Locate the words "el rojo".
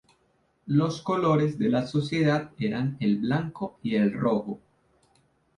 3.97-4.59